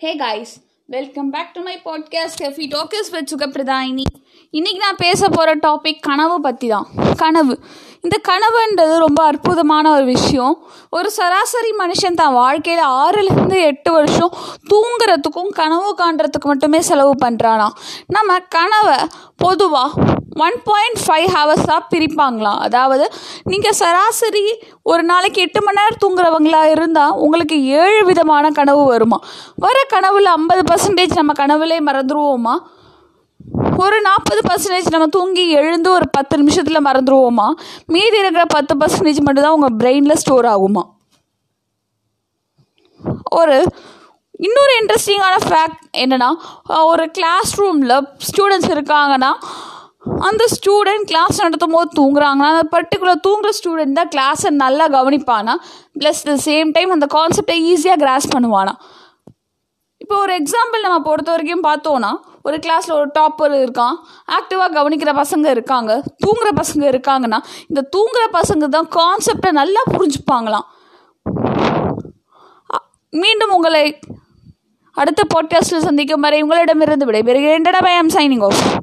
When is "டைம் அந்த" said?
56.76-57.06